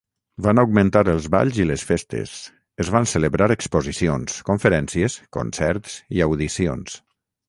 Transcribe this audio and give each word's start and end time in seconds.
Van 0.45 0.59
augmentar 0.59 1.01
els 1.11 1.25
balls 1.33 1.57
i 1.65 1.65
les 1.71 1.83
festes, 1.89 2.31
es 2.85 2.89
van 2.95 3.05
celebrar 3.11 3.49
exposicions, 3.57 4.39
conferències, 4.49 5.19
concerts 5.39 5.99
i 6.19 6.25
audicions. 6.27 6.97